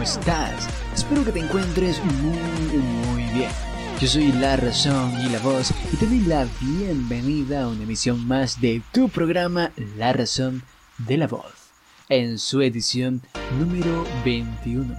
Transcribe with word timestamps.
¿Cómo 0.00 0.08
estás? 0.08 0.66
Espero 0.94 1.26
que 1.26 1.32
te 1.32 1.40
encuentres 1.40 2.02
muy, 2.22 2.78
muy 2.78 3.22
bien. 3.34 3.50
Yo 4.00 4.08
soy 4.08 4.32
La 4.32 4.56
Razón 4.56 5.12
y 5.20 5.28
la 5.28 5.38
Voz 5.40 5.74
y 5.92 5.96
te 5.98 6.06
doy 6.06 6.20
la 6.20 6.48
bienvenida 6.58 7.64
a 7.64 7.68
una 7.68 7.82
emisión 7.82 8.26
más 8.26 8.62
de 8.62 8.80
tu 8.92 9.10
programa 9.10 9.72
La 9.98 10.14
Razón 10.14 10.62
de 10.96 11.18
la 11.18 11.26
Voz, 11.26 11.52
en 12.08 12.38
su 12.38 12.62
edición 12.62 13.20
número 13.58 14.06
21. 14.24 14.96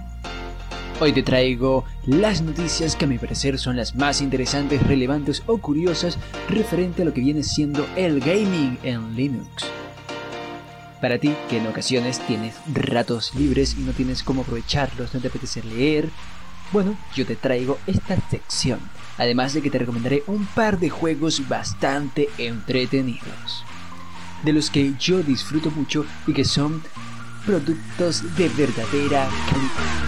Hoy 1.00 1.12
te 1.12 1.24
traigo 1.24 1.84
las 2.06 2.40
noticias 2.40 2.94
que 2.94 3.06
a 3.06 3.08
mi 3.08 3.18
parecer 3.18 3.58
son 3.58 3.76
las 3.76 3.96
más 3.96 4.20
interesantes, 4.20 4.86
relevantes 4.86 5.42
o 5.46 5.58
curiosas 5.58 6.16
referente 6.48 7.02
a 7.02 7.06
lo 7.06 7.12
que 7.12 7.22
viene 7.22 7.42
siendo 7.42 7.84
el 7.96 8.20
gaming 8.20 8.78
en 8.84 9.16
Linux. 9.16 9.64
Para 11.02 11.18
ti, 11.18 11.34
que 11.50 11.58
en 11.58 11.66
ocasiones 11.66 12.24
tienes 12.28 12.54
ratos 12.72 13.34
libres 13.34 13.74
y 13.76 13.80
no 13.80 13.90
tienes 13.90 14.22
cómo 14.22 14.42
aprovecharlos, 14.42 15.12
no 15.12 15.18
te 15.18 15.26
apetece 15.26 15.60
leer, 15.64 16.08
bueno, 16.70 16.96
yo 17.16 17.26
te 17.26 17.34
traigo 17.34 17.76
esta 17.88 18.16
sección. 18.30 18.78
Además 19.18 19.52
de 19.52 19.62
que 19.62 19.70
te 19.70 19.80
recomendaré 19.80 20.22
un 20.28 20.46
par 20.46 20.78
de 20.78 20.90
juegos 20.90 21.48
bastante 21.48 22.28
entretenidos. 22.38 23.64
De 24.44 24.52
los 24.52 24.70
que 24.70 24.94
yo 25.00 25.24
disfruto 25.24 25.72
mucho 25.72 26.06
y 26.24 26.34
que 26.34 26.44
son 26.44 26.80
productos 27.44 28.36
de 28.36 28.48
verdadera 28.50 29.28
calidad. 29.50 30.02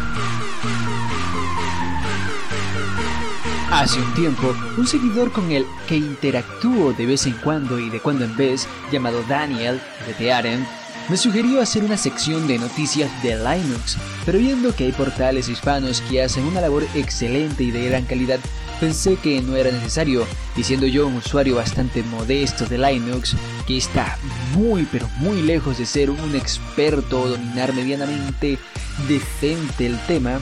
Hace 3.73 4.01
un 4.01 4.15
tiempo, 4.15 4.55
un 4.79 4.87
seguidor 4.87 5.33
con 5.33 5.51
el 5.51 5.67
que 5.89 5.97
interactúo 5.97 6.93
de 6.93 7.07
vez 7.07 7.27
en 7.27 7.33
cuando 7.33 7.81
y 7.81 7.91
de 7.91 7.99
cuando 7.99 8.25
en 8.25 8.37
vez, 8.37 8.69
llamado 8.93 9.25
Daniel 9.25 9.81
de 10.07 10.15
Tearen, 10.15 10.65
me 11.09 11.17
sugirió 11.17 11.61
hacer 11.61 11.85
una 11.85 11.97
sección 11.97 12.47
de 12.49 12.59
noticias 12.59 13.11
de 13.23 13.37
Linux, 13.37 13.99
pero 14.25 14.39
viendo 14.39 14.75
que 14.75 14.85
hay 14.85 14.93
portales 14.93 15.49
hispanos 15.49 16.01
que 16.03 16.23
hacen 16.23 16.45
una 16.45 16.61
labor 16.61 16.87
excelente 16.95 17.65
y 17.65 17.71
de 17.71 17.89
gran 17.89 18.05
calidad, 18.05 18.41
pensé 18.81 19.17
que 19.17 19.43
no 19.43 19.57
era 19.57 19.71
necesario, 19.71 20.27
y 20.57 20.63
siendo 20.63 20.87
yo 20.87 21.07
un 21.07 21.17
usuario 21.17 21.57
bastante 21.57 22.03
modesto 22.03 22.65
de 22.67 22.79
Linux, 22.79 23.37
que 23.67 23.77
está 23.77 24.19
muy 24.55 24.87
pero 24.91 25.09
muy 25.19 25.43
lejos 25.43 25.79
de 25.79 25.87
ser 25.87 26.11
un 26.11 26.35
experto 26.35 27.21
o 27.21 27.29
dominar 27.29 27.75
medianamente 27.75 28.59
decente 29.07 29.87
el 29.87 29.99
tema, 30.07 30.41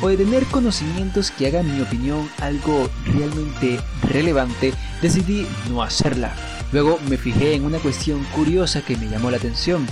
o 0.00 0.08
de 0.08 0.16
tener 0.16 0.44
conocimientos 0.46 1.32
que 1.32 1.48
hagan 1.48 1.74
mi 1.74 1.82
opinión 1.82 2.28
algo 2.40 2.88
realmente 3.04 3.80
relevante, 4.02 4.72
decidí 5.02 5.44
no 5.68 5.82
hacerla. 5.82 6.36
Luego 6.72 6.98
me 7.08 7.16
fijé 7.16 7.54
en 7.54 7.64
una 7.64 7.78
cuestión 7.78 8.24
curiosa 8.34 8.82
que 8.82 8.96
me 8.96 9.08
llamó 9.08 9.30
la 9.30 9.38
atención. 9.38 9.86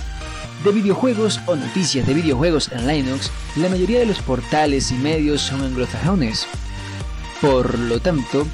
De 0.63 0.71
videojuegos 0.71 1.39
o 1.45 1.55
noticias 1.55 2.05
de 2.05 2.13
videojuegos 2.13 2.71
en 2.71 2.87
Linux, 2.87 3.31
la 3.55 3.69
mayoría 3.69 3.99
de 3.99 4.05
los 4.05 4.19
portales 4.19 4.91
y 4.91 4.95
medios 4.95 5.41
son 5.41 5.61
anglosajones. 5.61 6.47
Por 7.41 7.77
lo 7.77 7.99
tanto, 7.99 8.45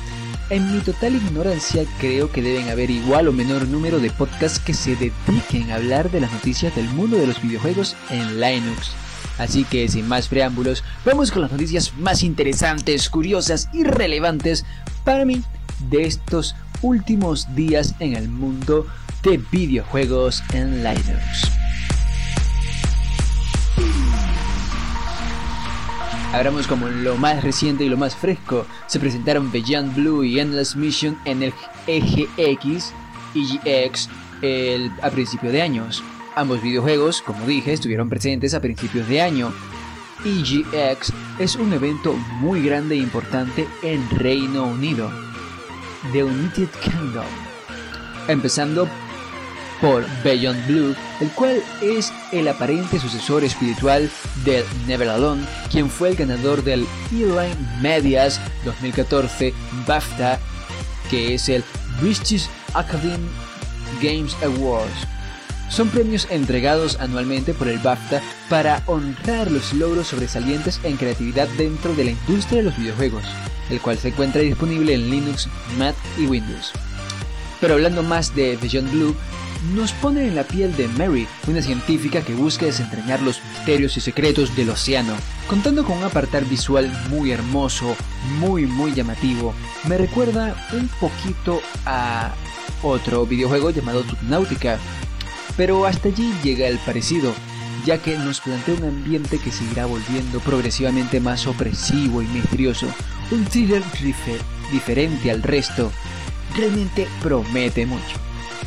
en 0.50 0.74
mi 0.74 0.82
total 0.82 1.16
ignorancia 1.16 1.86
creo 2.00 2.32
que 2.32 2.42
deben 2.42 2.70
haber 2.70 2.92
igual 2.92 3.28
o 3.28 3.34
menor 3.34 3.68
número 3.68 4.00
de 4.00 4.12
podcasts 4.12 4.60
que 4.60 4.74
se 4.74 4.96
dediquen 4.96 5.72
a 5.72 5.76
hablar 5.76 6.12
de 6.12 6.20
las 6.20 6.32
noticias 6.32 6.76
del 6.76 6.90
mundo 6.90 7.18
de 7.18 7.28
los 7.28 7.42
videojuegos 7.42 7.96
en 8.10 8.40
Linux. 8.40 8.92
Así 9.38 9.64
que 9.64 9.88
sin 9.88 10.08
más 10.08 10.28
preámbulos, 10.28 10.84
vamos 11.06 11.32
con 11.32 11.42
las 11.42 11.52
noticias 11.52 11.94
más 11.98 12.24
interesantes, 12.24 13.10
curiosas 13.10 13.70
y 13.74 13.84
relevantes 13.84 14.66
para 15.04 15.26
mí 15.26 15.42
de 15.90 16.06
estos 16.06 16.56
últimos 16.84 17.54
días 17.56 17.96
en 18.00 18.16
el 18.16 18.30
mundo 18.30 18.86
de 19.24 19.42
videojuegos 19.52 20.44
en 20.54 20.84
Linux. 20.84 21.50
Abramos 26.34 26.68
como 26.68 26.88
lo 26.88 27.16
más 27.16 27.44
reciente 27.44 27.86
y 27.86 27.90
lo 27.90 27.98
más 27.98 28.16
fresco. 28.16 28.66
Se 28.88 29.00
presentaron 29.00 29.52
Beyond 29.52 29.96
Blue 29.96 30.24
y 30.24 30.40
Endless 30.40 30.76
Mission 30.76 31.18
en 31.26 31.44
el 31.44 31.54
EGX, 31.88 32.92
EGX 33.36 34.10
el, 34.42 34.92
a 35.02 35.10
principio 35.10 35.52
de 35.52 35.62
años. 35.62 36.04
Ambos 36.36 36.62
videojuegos, 36.62 37.22
como 37.22 37.46
dije, 37.46 37.74
estuvieron 37.74 38.10
presentes 38.10 38.56
a 38.56 38.62
principios 38.62 39.08
de 39.08 39.22
año. 39.22 39.54
EGX 40.26 41.14
es 41.38 41.56
un 41.56 41.72
evento 41.72 42.14
muy 42.40 42.64
grande 42.64 42.96
e 42.96 43.00
importante 43.00 43.68
en 43.84 44.10
Reino 44.10 44.66
Unido, 44.66 45.12
The 46.12 46.24
United 46.24 46.70
Kingdom. 46.82 47.26
Empezando 48.28 48.88
por 49.82 50.06
Beyond 50.24 50.68
Blue, 50.68 50.96
el 51.20 51.30
cual 51.32 51.62
es 51.82 52.12
el 52.32 52.48
aparente 52.48 53.00
sucesor 53.00 53.44
espiritual 53.44 54.10
del 54.46 54.64
Never 54.88 55.10
Alone, 55.10 55.44
quien 55.72 55.90
fue 55.90 56.10
el 56.10 56.16
ganador 56.16 56.64
del 56.64 56.86
Eline 57.12 57.58
Medias 57.82 58.40
2014 58.66 59.54
BAFTA, 59.86 60.40
que 61.10 61.34
es 61.36 61.50
el 61.50 61.64
British 62.02 62.48
Academy 62.74 63.30
Games 64.02 64.36
Awards. 64.44 65.08
Son 65.74 65.90
premios 65.90 66.28
entregados 66.30 67.00
anualmente 67.00 67.56
por 67.56 67.68
el 67.68 67.80
BAFTA 67.80 68.22
para 68.48 68.84
honrar 68.86 69.50
los 69.50 69.74
logros 69.74 70.10
sobresalientes 70.10 70.80
en 70.84 70.98
creatividad 70.98 71.48
dentro 71.58 71.96
de 71.96 72.04
la 72.04 72.12
industria 72.12 72.60
de 72.60 72.66
los 72.66 72.78
videojuegos, 72.78 73.24
el 73.72 73.82
cual 73.82 73.98
se 73.98 74.10
encuentra 74.10 74.42
disponible 74.42 74.94
en 74.94 75.10
Linux, 75.10 75.48
Mac 75.80 75.96
y 76.20 76.28
Windows. 76.28 76.74
Pero 77.60 77.74
hablando 77.74 78.04
más 78.04 78.36
de 78.36 78.56
Beyond 78.58 78.92
Blue, 78.92 79.16
nos 79.74 79.94
pone 79.94 80.28
en 80.28 80.36
la 80.36 80.44
piel 80.44 80.76
de 80.76 80.88
Mary, 80.90 81.28
una 81.48 81.64
científica 81.64 82.22
que 82.22 82.36
busca 82.36 82.68
desentrañar 82.68 83.24
los 83.24 83.42
misterios 83.44 83.98
y 83.98 84.02
secretos 84.02 84.56
del 84.56 84.70
océano. 84.70 85.16
Contando 85.48 85.84
con 85.84 85.98
un 85.98 86.04
apartar 86.04 86.46
visual 86.46 86.92
muy 87.10 87.32
hermoso, 87.32 87.96
muy 88.38 88.68
muy 88.68 88.94
llamativo, 88.94 89.56
me 89.88 89.98
recuerda 89.98 90.56
un 90.74 90.88
poquito 91.00 91.62
a 91.88 92.32
otro 92.84 93.26
videojuego 93.26 93.72
llamado 93.72 94.04
Subnautica, 94.04 94.78
pero 95.58 95.86
hasta 95.86 96.10
allí 96.10 96.34
llega 96.44 96.68
el 96.68 96.78
parecido, 96.80 97.34
ya 97.86 97.98
que 97.98 98.18
nos 98.18 98.42
plantea 98.42 98.76
un 98.76 98.86
ambiente 98.86 99.38
que 99.38 99.52
se 99.52 99.64
irá 99.66 99.86
volviendo 99.86 100.40
progresivamente 100.40 101.20
más 101.20 101.48
opresivo 101.48 102.22
y 102.22 102.28
misterioso, 102.28 102.88
un 103.32 103.46
thriller 103.46 103.84
diferente 104.72 105.32
al 105.32 105.44
resto. 105.44 105.92
Realmente 106.56 107.08
promete 107.22 107.86
mucho. 107.86 108.18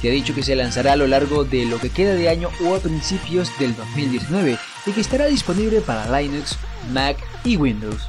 Se 0.00 0.08
ha 0.08 0.12
dicho 0.12 0.34
que 0.34 0.42
se 0.42 0.54
lanzará 0.54 0.92
a 0.92 0.96
lo 0.96 1.06
largo 1.06 1.44
de 1.44 1.64
lo 1.64 1.78
que 1.78 1.90
queda 1.90 2.14
de 2.14 2.28
año 2.28 2.50
o 2.64 2.74
a 2.74 2.80
principios 2.80 3.50
del 3.58 3.74
2019 3.74 4.58
y 4.86 4.90
que 4.92 5.00
estará 5.00 5.26
disponible 5.26 5.80
para 5.80 6.20
Linux, 6.20 6.58
Mac 6.92 7.16
y 7.44 7.56
Windows. 7.56 8.02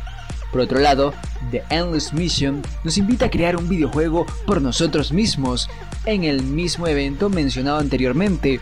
Por 0.52 0.62
otro 0.62 0.80
lado, 0.80 1.14
The 1.52 1.64
Endless 1.70 2.14
Mission 2.14 2.62
nos 2.84 2.98
invita 2.98 3.26
a 3.26 3.30
crear 3.30 3.56
un 3.56 3.70
videojuego 3.70 4.26
por 4.46 4.62
nosotros 4.62 5.12
mismos 5.12 5.70
en 6.08 6.24
el 6.24 6.42
mismo 6.42 6.88
evento 6.88 7.30
mencionado 7.30 7.80
anteriormente, 7.80 8.60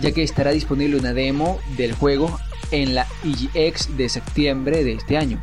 ya 0.00 0.12
que 0.12 0.22
estará 0.22 0.52
disponible 0.52 0.98
una 0.98 1.14
demo 1.14 1.58
del 1.76 1.94
juego 1.94 2.38
en 2.70 2.94
la 2.94 3.06
EGX 3.24 3.96
de 3.96 4.08
septiembre 4.08 4.84
de 4.84 4.92
este 4.92 5.16
año. 5.16 5.42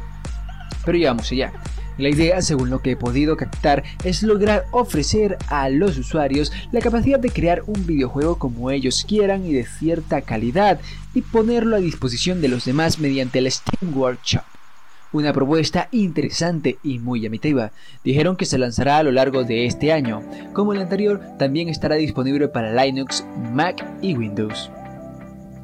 Pero 0.85 0.97
ya 0.97 1.09
vamos 1.09 1.31
allá. 1.31 1.51
La 1.97 2.07
idea, 2.07 2.41
según 2.41 2.69
lo 2.69 2.81
que 2.81 2.91
he 2.91 2.95
podido 2.95 3.35
captar, 3.35 3.83
es 4.03 4.23
lograr 4.23 4.65
ofrecer 4.71 5.37
a 5.47 5.69
los 5.69 5.97
usuarios 5.97 6.53
la 6.71 6.79
capacidad 6.79 7.19
de 7.19 7.29
crear 7.29 7.63
un 7.65 7.85
videojuego 7.85 8.37
como 8.37 8.71
ellos 8.71 9.03
quieran 9.05 9.45
y 9.45 9.51
de 9.51 9.65
cierta 9.65 10.21
calidad 10.21 10.79
y 11.13 11.21
ponerlo 11.21 11.75
a 11.75 11.79
disposición 11.79 12.41
de 12.41 12.47
los 12.47 12.63
demás 12.63 12.99
mediante 12.99 13.39
el 13.39 13.51
Steam 13.51 13.97
Workshop. 13.97 14.58
Una 15.11 15.33
propuesta 15.33 15.87
interesante 15.91 16.77
y 16.83 16.99
muy 16.99 17.21
llamativa. 17.21 17.71
Dijeron 18.03 18.35
que 18.35 18.45
se 18.45 18.57
lanzará 18.57 18.97
a 18.97 19.03
lo 19.03 19.11
largo 19.11 19.43
de 19.43 19.65
este 19.65 19.91
año. 19.91 20.21
Como 20.53 20.73
el 20.73 20.81
anterior, 20.81 21.19
también 21.39 21.67
estará 21.67 21.95
disponible 21.95 22.47
para 22.47 22.73
Linux, 22.85 23.25
Mac 23.51 23.83
y 24.01 24.15
Windows 24.15 24.69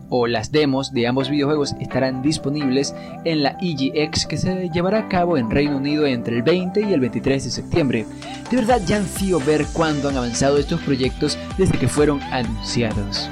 o 0.09 0.27
las 0.27 0.51
demos 0.51 0.91
de 0.91 1.07
ambos 1.07 1.29
videojuegos 1.29 1.75
estarán 1.79 2.21
disponibles 2.21 2.95
en 3.23 3.43
la 3.43 3.57
EGX 3.61 4.25
que 4.25 4.37
se 4.37 4.69
llevará 4.69 4.99
a 4.99 5.09
cabo 5.09 5.37
en 5.37 5.49
Reino 5.49 5.77
Unido 5.77 6.05
entre 6.05 6.37
el 6.37 6.43
20 6.43 6.81
y 6.81 6.93
el 6.93 6.99
23 6.99 7.43
de 7.43 7.49
septiembre. 7.49 8.05
De 8.49 8.57
verdad 8.57 8.81
ya 8.85 8.97
ansío 8.97 9.39
ver 9.39 9.65
cuándo 9.73 10.09
han 10.09 10.17
avanzado 10.17 10.57
estos 10.57 10.81
proyectos 10.81 11.37
desde 11.57 11.77
que 11.77 11.87
fueron 11.87 12.21
anunciados. 12.23 13.29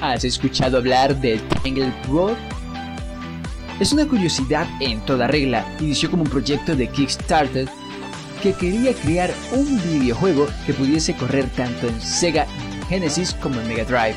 ¿Has 0.00 0.24
escuchado 0.24 0.78
hablar 0.78 1.16
de 1.20 1.38
Tangle 1.62 1.92
Road? 2.08 2.36
Es 3.78 3.92
una 3.92 4.06
curiosidad 4.06 4.66
en 4.80 5.00
toda 5.00 5.26
regla. 5.26 5.66
Inició 5.80 6.10
como 6.10 6.22
un 6.22 6.30
proyecto 6.30 6.74
de 6.74 6.88
Kickstarter 6.88 7.68
que 8.42 8.54
quería 8.54 8.94
crear 8.94 9.30
un 9.52 9.76
videojuego 9.82 10.46
que 10.64 10.72
pudiese 10.72 11.14
correr 11.14 11.46
tanto 11.50 11.88
en 11.88 12.00
Sega 12.00 12.46
Genesis 12.88 13.34
como 13.34 13.60
en 13.60 13.68
Mega 13.68 13.84
Drive 13.84 14.16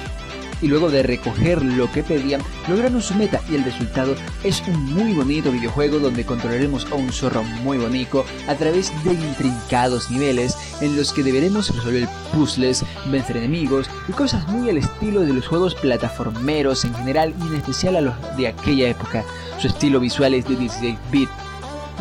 y 0.62 0.68
luego 0.68 0.90
de 0.90 1.04
recoger 1.04 1.64
lo 1.64 1.92
que 1.92 2.04
pedían, 2.04 2.42
lograron 2.68 3.02
su 3.02 3.16
meta 3.16 3.42
y 3.50 3.56
el 3.56 3.64
resultado 3.64 4.16
es 4.44 4.62
un 4.68 4.94
muy 4.94 5.14
bonito 5.14 5.52
videojuego 5.52 6.00
donde 6.00 6.26
controlaremos 6.26 6.86
a 6.92 6.96
un 6.96 7.12
zorro 7.12 7.44
muy 7.44 7.78
bonito 7.78 8.26
a 8.48 8.56
través 8.56 8.92
de 9.04 9.14
intrincados 9.14 10.10
niveles 10.12 10.58
en 10.82 10.96
los 10.96 11.14
que 11.14 11.24
deberemos 11.24 11.74
resolver 11.76 12.08
puzzles, 12.34 12.84
vencer 13.08 13.38
enemigos 13.38 13.90
y 14.08 14.12
cosas 14.12 14.48
muy 14.48 14.70
al 14.70 14.78
estilo 14.78 15.22
de 15.22 15.34
los 15.34 15.48
juegos 15.48 15.76
plataformeros 15.76 16.86
en 16.86 16.94
general 16.96 17.34
y 17.42 17.48
en 17.48 17.56
especial 17.56 17.96
a 17.96 18.02
los 18.02 18.16
de 18.38 18.48
aquella 18.48 18.90
época. 18.90 19.24
Su 19.60 19.68
estilo 19.68 20.00
visual 20.00 20.34
es 20.34 20.48
de 20.48 20.56
16 20.56 20.98
bit 21.12 21.30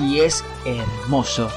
y 0.00 0.20
es 0.20 0.44
hermoso 0.64 1.50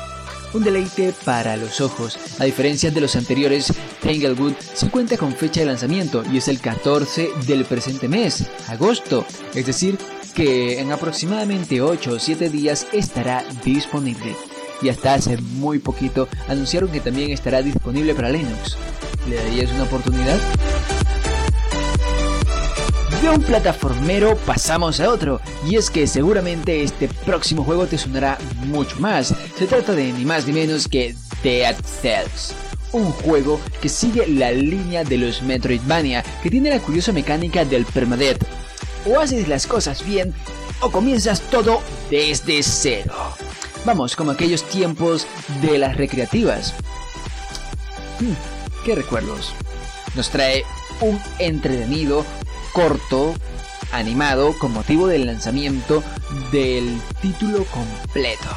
un 0.53 0.63
deleite 0.63 1.13
para 1.25 1.57
los 1.57 1.81
ojos. 1.81 2.17
A 2.39 2.45
diferencia 2.45 2.91
de 2.91 3.01
los 3.01 3.15
anteriores, 3.15 3.73
Tanglewood 4.01 4.53
se 4.73 4.89
cuenta 4.89 5.17
con 5.17 5.33
fecha 5.33 5.61
de 5.61 5.67
lanzamiento 5.67 6.23
y 6.31 6.37
es 6.37 6.47
el 6.47 6.59
14 6.59 7.29
del 7.45 7.65
presente 7.65 8.07
mes, 8.07 8.45
agosto, 8.67 9.25
es 9.53 9.65
decir, 9.65 9.97
que 10.33 10.79
en 10.79 10.91
aproximadamente 10.91 11.81
8 11.81 12.11
o 12.11 12.19
7 12.19 12.49
días 12.49 12.87
estará 12.93 13.43
disponible. 13.63 14.35
Y 14.81 14.89
hasta 14.89 15.13
hace 15.13 15.37
muy 15.37 15.79
poquito 15.79 16.27
anunciaron 16.47 16.89
que 16.89 17.01
también 17.01 17.31
estará 17.31 17.61
disponible 17.61 18.15
para 18.15 18.29
Linux. 18.29 18.77
¿Le 19.29 19.35
darías 19.35 19.71
una 19.71 19.83
oportunidad? 19.83 20.39
De 23.21 23.29
un 23.29 23.43
plataformero 23.43 24.35
pasamos 24.47 24.99
a 24.99 25.11
otro, 25.11 25.41
y 25.69 25.75
es 25.75 25.91
que 25.91 26.07
seguramente 26.07 26.81
este 26.81 27.07
próximo 27.07 27.63
juego 27.63 27.85
te 27.85 27.99
sonará 27.99 28.39
mucho 28.65 28.99
más. 28.99 29.35
Se 29.61 29.67
trata 29.67 29.93
de 29.93 30.11
ni 30.11 30.25
más 30.25 30.47
ni 30.47 30.53
menos 30.53 30.87
que 30.87 31.13
Dead 31.43 31.75
Cells. 32.01 32.55
Un 32.93 33.11
juego 33.11 33.61
que 33.79 33.89
sigue 33.89 34.25
la 34.25 34.51
línea 34.51 35.03
de 35.03 35.19
los 35.19 35.43
Metroidvania, 35.43 36.23
que 36.41 36.49
tiene 36.49 36.71
la 36.71 36.79
curiosa 36.79 37.11
mecánica 37.11 37.63
del 37.63 37.85
permadeath. 37.85 38.43
O 39.05 39.19
haces 39.19 39.47
las 39.47 39.67
cosas 39.67 40.03
bien, 40.03 40.33
o 40.79 40.89
comienzas 40.89 41.41
todo 41.41 41.83
desde 42.09 42.63
cero. 42.63 43.13
Vamos, 43.85 44.15
como 44.15 44.31
aquellos 44.31 44.67
tiempos 44.67 45.27
de 45.61 45.77
las 45.77 45.95
recreativas. 45.95 46.73
Hmm, 48.19 48.33
¿Qué 48.83 48.95
recuerdos? 48.95 49.53
Nos 50.15 50.31
trae 50.31 50.65
un 51.01 51.21
entretenido 51.37 52.25
corto 52.73 53.35
animado 53.91 54.57
con 54.57 54.73
motivo 54.73 55.05
del 55.05 55.27
lanzamiento 55.27 56.01
del 56.51 56.99
título 57.21 57.63
completo 57.65 58.49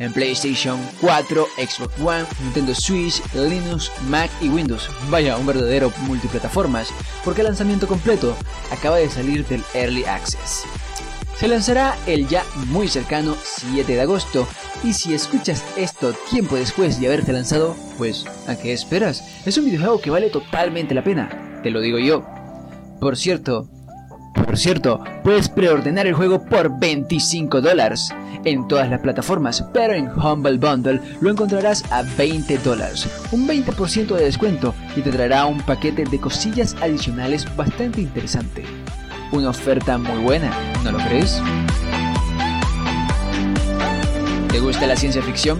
en 0.00 0.12
PlayStation 0.12 0.80
4, 1.00 1.46
Xbox 1.56 2.00
One, 2.00 2.24
Nintendo 2.42 2.74
Switch, 2.74 3.22
Linux, 3.34 3.92
Mac 4.08 4.30
y 4.40 4.48
Windows. 4.48 4.90
Vaya, 5.08 5.36
un 5.36 5.46
verdadero 5.46 5.92
multiplataformas, 6.06 6.88
porque 7.24 7.42
el 7.42 7.48
lanzamiento 7.48 7.86
completo 7.86 8.36
acaba 8.72 8.96
de 8.96 9.08
salir 9.08 9.46
del 9.46 9.62
Early 9.74 10.04
Access. 10.04 10.64
Se 11.36 11.48
lanzará 11.48 11.96
el 12.06 12.28
ya 12.28 12.44
muy 12.66 12.88
cercano 12.88 13.36
7 13.42 13.92
de 13.92 14.00
agosto, 14.00 14.48
y 14.82 14.94
si 14.94 15.14
escuchas 15.14 15.64
esto 15.76 16.14
tiempo 16.30 16.56
después 16.56 16.98
de 16.98 17.06
haberte 17.06 17.32
lanzado, 17.32 17.76
pues, 17.98 18.26
¿a 18.48 18.56
qué 18.56 18.72
esperas? 18.72 19.22
Es 19.46 19.56
un 19.58 19.66
videojuego 19.66 20.00
que 20.00 20.10
vale 20.10 20.30
totalmente 20.30 20.94
la 20.94 21.04
pena, 21.04 21.60
te 21.62 21.70
lo 21.70 21.80
digo 21.80 21.98
yo. 21.98 22.26
Por 23.00 23.16
cierto, 23.16 23.68
por 24.50 24.58
cierto, 24.58 25.04
puedes 25.22 25.48
preordenar 25.48 26.06
el 26.06 26.14
juego 26.14 26.44
por 26.44 26.78
25 26.78 27.60
dólares 27.60 28.10
en 28.44 28.66
todas 28.68 28.88
las 28.90 29.00
plataformas, 29.00 29.64
pero 29.72 29.94
en 29.94 30.08
Humble 30.08 30.58
Bundle 30.58 31.00
lo 31.20 31.30
encontrarás 31.30 31.84
a 31.90 32.02
20 32.02 32.58
dólares, 32.58 33.08
un 33.32 33.46
20% 33.46 34.14
de 34.14 34.24
descuento 34.24 34.74
y 34.96 35.02
te 35.02 35.10
traerá 35.10 35.46
un 35.46 35.60
paquete 35.60 36.04
de 36.04 36.20
cosillas 36.20 36.76
adicionales 36.80 37.46
bastante 37.56 38.00
interesante. 38.00 38.64
Una 39.32 39.50
oferta 39.50 39.98
muy 39.98 40.22
buena, 40.22 40.50
¿no 40.84 40.92
lo 40.92 40.98
crees? 40.98 41.40
¿Te 44.50 44.58
gusta 44.60 44.86
la 44.86 44.96
ciencia 44.96 45.22
ficción? 45.22 45.58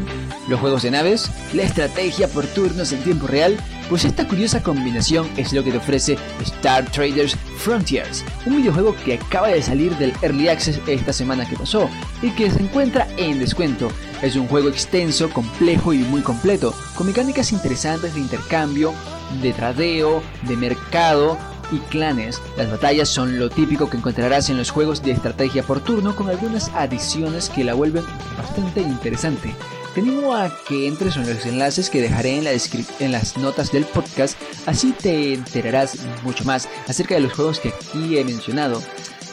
Los 0.51 0.61
juegos 0.61 0.83
de 0.83 0.91
naves, 0.91 1.31
la 1.55 1.63
estrategia 1.63 2.29
por 2.29 2.45
turnos 2.47 2.93
en 2.93 3.03
tiempo 3.03 3.29
real, 3.29 3.57
pues 3.89 4.05
esta 4.05 4.27
curiosa 4.27 4.63
combinación 4.63 5.31
es 5.37 5.53
lo 5.53 5.63
que 5.63 5.71
te 5.71 5.79
ofrece 5.79 6.19
Star 6.43 6.85
Traders 6.91 7.37
Frontiers, 7.59 8.25
un 8.47 8.57
videojuego 8.57 8.95
que 9.05 9.15
acaba 9.15 9.49
de 9.49 9.63
salir 9.63 9.97
del 9.97 10.13
Early 10.23 10.49
Access 10.49 10.81
esta 10.87 11.13
semana 11.13 11.49
que 11.49 11.57
pasó 11.57 11.89
y 12.21 12.31
que 12.33 12.51
se 12.51 12.61
encuentra 12.61 13.07
en 13.17 13.39
descuento. 13.39 13.91
Es 14.23 14.35
un 14.35 14.49
juego 14.49 14.69
extenso, 14.69 15.31
complejo 15.31 15.93
y 15.93 15.99
muy 15.99 16.21
completo, 16.21 16.75
con 16.97 17.07
mecánicas 17.07 17.53
interesantes 17.53 18.13
de 18.15 18.21
intercambio, 18.21 18.93
de 19.41 19.53
tradeo, 19.53 20.23
de 20.43 20.57
mercado, 20.57 21.39
y 21.73 21.79
clanes. 21.79 22.43
Las 22.57 22.69
batallas 22.69 23.09
son 23.09 23.39
lo 23.39 23.49
típico 23.49 23.89
que 23.89 23.97
encontrarás 23.97 24.51
en 24.51 24.59
los 24.59 24.71
juegos 24.71 25.03
de 25.03 25.13
estrategia 25.13 25.63
por 25.63 25.81
turno 25.81 26.17
con 26.17 26.29
algunas 26.29 26.69
adiciones 26.75 27.49
que 27.49 27.63
la 27.63 27.75
vuelven 27.75 28.05
bastante 28.37 28.81
interesante. 28.81 29.55
Te 29.95 30.01
animo 30.01 30.37
a 30.37 30.57
que 30.69 30.87
entres 30.87 31.17
en 31.17 31.29
los 31.29 31.45
enlaces 31.47 31.91
que 31.91 32.01
dejaré 32.01 32.37
en, 32.37 32.45
la 32.45 32.53
en 32.53 33.13
las 33.13 33.37
notas 33.37 33.73
del 33.73 33.85
podcast, 33.85 34.39
así 34.67 34.93
te 34.93 35.35
enterarás 35.35 35.99
mucho 36.23 36.45
más 36.45 36.69
acerca 36.87 37.17
de 37.17 37.23
los 37.23 37.33
juegos 37.33 37.59
que 37.59 37.71
aquí 37.71 38.17
he 38.17 38.25
mencionado. 38.25 38.81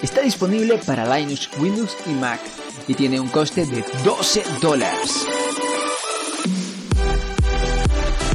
Está 0.02 0.22
disponible 0.22 0.80
para 0.84 1.16
Linux, 1.16 1.50
Windows 1.60 1.96
y 2.08 2.12
Mac 2.12 2.40
y 2.88 2.96
tiene 2.96 3.20
un 3.20 3.28
coste 3.28 3.68
de 3.68 3.84
12 4.04 4.44
dólares. 4.60 5.28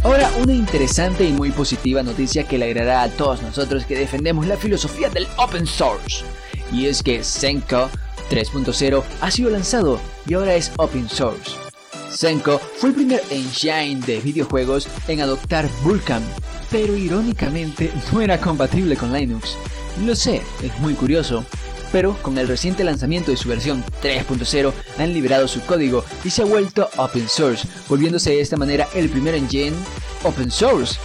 Ahora 0.04 0.30
una 0.40 0.52
interesante 0.52 1.24
y 1.24 1.32
muy 1.32 1.50
positiva 1.50 2.04
noticia 2.04 2.44
que 2.44 2.56
alegrará 2.56 3.02
a 3.02 3.08
todos 3.08 3.42
nosotros 3.42 3.84
que 3.84 3.98
defendemos 3.98 4.46
la 4.46 4.56
filosofía 4.56 5.10
del 5.10 5.26
open 5.38 5.66
source. 5.66 6.24
Y 6.72 6.86
es 6.86 7.02
que 7.02 7.24
Senko 7.24 7.90
3.0 8.30 9.02
ha 9.20 9.30
sido 9.30 9.50
lanzado 9.50 10.00
y 10.26 10.34
ahora 10.34 10.54
es 10.54 10.72
open 10.76 11.08
source. 11.08 11.71
Senko 12.12 12.58
fue 12.58 12.90
el 12.90 12.94
primer 12.94 13.22
engine 13.30 14.00
de 14.06 14.20
videojuegos 14.20 14.88
en 15.08 15.20
adoptar 15.20 15.68
Vulkan, 15.82 16.22
pero 16.70 16.96
irónicamente 16.96 17.90
no 18.12 18.20
era 18.20 18.38
compatible 18.38 18.96
con 18.96 19.12
Linux. 19.12 19.56
Lo 20.04 20.14
sé, 20.14 20.42
es 20.62 20.78
muy 20.80 20.94
curioso, 20.94 21.44
pero 21.90 22.16
con 22.22 22.38
el 22.38 22.48
reciente 22.48 22.84
lanzamiento 22.84 23.30
de 23.30 23.36
su 23.36 23.48
versión 23.48 23.84
3.0 24.02 24.72
han 24.98 25.12
liberado 25.12 25.48
su 25.48 25.60
código 25.62 26.04
y 26.24 26.30
se 26.30 26.42
ha 26.42 26.46
vuelto 26.46 26.88
open 26.96 27.28
source, 27.28 27.66
volviéndose 27.88 28.30
de 28.30 28.40
esta 28.40 28.56
manera 28.56 28.88
el 28.94 29.08
primer 29.08 29.34
engine 29.34 29.76
open 30.22 30.50
source. 30.50 30.98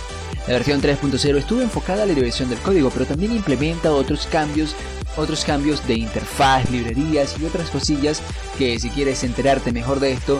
La 0.48 0.53
versión 0.53 0.82
3.0 0.82 1.38
estuvo 1.38 1.62
enfocada 1.62 2.03
a 2.03 2.05
la 2.05 2.13
liberación 2.13 2.50
del 2.50 2.60
código, 2.60 2.89
pero 2.89 3.05
también 3.05 3.34
implementa 3.34 3.91
otros 3.91 4.27
cambios, 4.27 4.75
otros 5.17 5.43
cambios 5.43 5.86
de 5.88 5.96
interfaz, 5.96 6.70
librerías 6.70 7.36
y 7.39 7.46
otras 7.46 7.70
cosillas 7.70 8.22
que 8.58 8.79
si 8.79 8.89
quieres 8.89 9.24
enterarte 9.24 9.74
mejor 9.74 10.00
de 10.00 10.13
esto, 10.13 10.39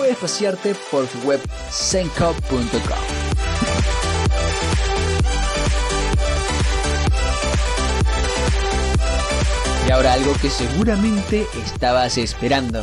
puedes 0.00 0.16
pasearte 0.16 0.74
por 0.90 1.06
su 1.06 1.18
web 1.28 1.38
senko.com. 1.68 2.70
Y 9.86 9.90
ahora 9.90 10.14
algo 10.14 10.32
que 10.40 10.48
seguramente 10.48 11.46
estabas 11.66 12.16
esperando. 12.16 12.82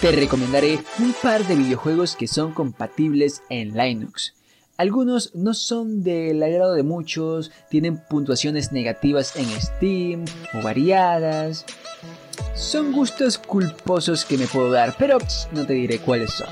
Te 0.00 0.10
recomendaré 0.10 0.80
un 0.98 1.14
par 1.22 1.46
de 1.46 1.54
videojuegos 1.54 2.16
que 2.16 2.26
son 2.26 2.50
compatibles 2.52 3.44
en 3.50 3.76
Linux. 3.76 4.34
Algunos 4.78 5.36
no 5.36 5.54
son 5.54 6.02
del 6.02 6.42
agrado 6.42 6.72
de 6.72 6.82
muchos, 6.82 7.52
tienen 7.68 7.98
puntuaciones 7.98 8.72
negativas 8.72 9.36
en 9.36 9.46
Steam 9.60 10.24
o 10.54 10.62
variadas, 10.62 11.66
son 12.60 12.92
gustos 12.92 13.38
culposos 13.38 14.24
que 14.26 14.36
me 14.36 14.46
puedo 14.46 14.70
dar, 14.70 14.94
pero 14.98 15.18
no 15.52 15.64
te 15.64 15.72
diré 15.72 15.98
cuáles 15.98 16.30
son. 16.34 16.48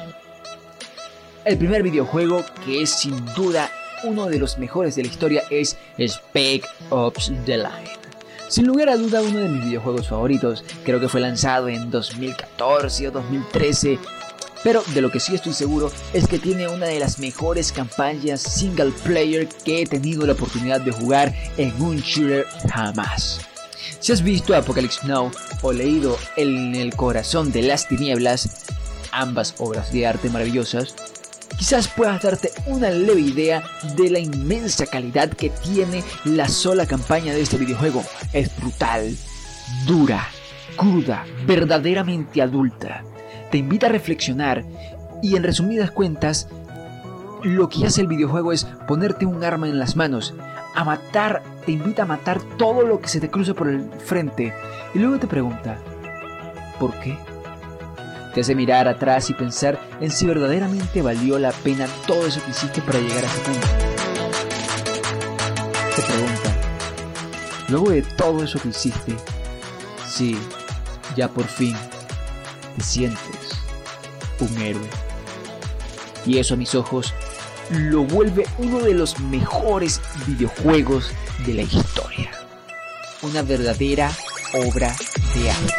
El 1.44 1.58
primer 1.58 1.82
videojuego, 1.82 2.44
que 2.64 2.82
es 2.82 2.90
sin 2.90 3.24
duda 3.34 3.70
uno 4.04 4.26
de 4.26 4.38
los 4.38 4.58
mejores 4.58 4.96
de 4.96 5.02
la 5.02 5.08
historia, 5.08 5.42
es 5.50 5.76
Spec 5.98 6.66
Ops 6.88 7.30
The 7.44 7.58
Line. 7.58 7.92
Sin 8.48 8.66
lugar 8.66 8.88
a 8.88 8.96
duda 8.96 9.20
uno 9.20 9.38
de 9.38 9.48
mis 9.48 9.64
videojuegos 9.64 10.08
favoritos, 10.08 10.64
creo 10.82 10.98
que 10.98 11.08
fue 11.08 11.20
lanzado 11.20 11.68
en 11.68 11.90
2014 11.90 13.08
o 13.08 13.10
2013, 13.10 13.98
pero 14.64 14.82
de 14.94 15.02
lo 15.02 15.10
que 15.10 15.20
sí 15.20 15.34
estoy 15.34 15.52
seguro 15.52 15.92
es 16.14 16.26
que 16.26 16.38
tiene 16.38 16.68
una 16.68 16.86
de 16.86 17.00
las 17.00 17.18
mejores 17.18 17.70
campañas 17.70 18.40
single 18.40 18.92
player 19.04 19.46
que 19.46 19.82
he 19.82 19.86
tenido 19.86 20.26
la 20.26 20.32
oportunidad 20.32 20.80
de 20.80 20.90
jugar 20.90 21.34
en 21.58 21.80
un 21.82 21.98
shooter 21.98 22.46
jamás. 22.72 23.47
Si 24.00 24.12
has 24.12 24.22
visto 24.22 24.54
Apocalypse 24.54 25.06
Now 25.06 25.30
o 25.62 25.72
leído 25.72 26.16
En 26.36 26.74
el 26.74 26.94
corazón 26.94 27.52
de 27.52 27.62
las 27.62 27.88
tinieblas, 27.88 28.66
ambas 29.12 29.54
obras 29.58 29.92
de 29.92 30.06
arte 30.06 30.30
maravillosas, 30.30 30.94
quizás 31.58 31.88
puedas 31.88 32.22
darte 32.22 32.52
una 32.66 32.90
leve 32.90 33.20
idea 33.20 33.62
de 33.96 34.10
la 34.10 34.18
inmensa 34.18 34.86
calidad 34.86 35.30
que 35.30 35.50
tiene 35.50 36.04
la 36.24 36.48
sola 36.48 36.86
campaña 36.86 37.32
de 37.34 37.42
este 37.42 37.56
videojuego. 37.56 38.04
Es 38.32 38.56
brutal, 38.60 39.16
dura, 39.86 40.28
cruda, 40.76 41.26
verdaderamente 41.46 42.40
adulta. 42.40 43.02
Te 43.50 43.58
invita 43.58 43.86
a 43.86 43.90
reflexionar 43.90 44.64
y 45.22 45.36
en 45.36 45.42
resumidas 45.42 45.90
cuentas, 45.90 46.48
lo 47.42 47.68
que 47.68 47.86
hace 47.86 48.00
el 48.00 48.08
videojuego 48.08 48.52
es 48.52 48.64
ponerte 48.86 49.26
un 49.26 49.42
arma 49.44 49.68
en 49.68 49.78
las 49.78 49.96
manos, 49.96 50.34
a 50.74 50.84
matar, 50.84 51.42
te 51.68 51.72
invita 51.72 52.04
a 52.04 52.06
matar 52.06 52.40
todo 52.56 52.80
lo 52.80 52.98
que 52.98 53.10
se 53.10 53.20
te 53.20 53.28
cruza 53.28 53.52
por 53.52 53.68
el 53.68 53.90
frente. 54.00 54.54
Y 54.94 55.00
luego 55.00 55.18
te 55.18 55.26
pregunta, 55.26 55.76
¿por 56.80 56.98
qué? 57.00 57.18
Te 58.32 58.40
hace 58.40 58.54
mirar 58.54 58.88
atrás 58.88 59.28
y 59.28 59.34
pensar 59.34 59.78
en 60.00 60.10
si 60.10 60.26
verdaderamente 60.26 61.02
valió 61.02 61.38
la 61.38 61.52
pena 61.52 61.86
todo 62.06 62.26
eso 62.26 62.42
que 62.42 62.52
hiciste 62.52 62.80
para 62.80 63.00
llegar 63.00 63.22
a 63.22 63.26
ese 63.26 63.40
punto. 63.40 63.66
Te 65.94 66.02
pregunta, 66.02 66.56
luego 67.68 67.90
de 67.90 68.00
todo 68.00 68.42
eso 68.42 68.58
que 68.58 68.68
hiciste, 68.68 69.14
si 70.06 70.38
ya 71.16 71.28
por 71.28 71.44
fin 71.44 71.76
te 72.78 72.82
sientes 72.82 73.60
un 74.40 74.56
héroe. 74.56 74.88
Y 76.24 76.38
eso 76.38 76.54
a 76.54 76.56
mis 76.56 76.74
ojos 76.74 77.12
lo 77.68 78.04
vuelve 78.04 78.46
uno 78.56 78.78
de 78.78 78.94
los 78.94 79.20
mejores 79.20 80.00
videojuegos 80.26 81.12
de 81.46 81.54
la 81.54 81.62
historia. 81.62 82.30
Una 83.22 83.42
verdadera 83.42 84.10
obra 84.54 84.94
de 85.34 85.50
arte. 85.50 85.74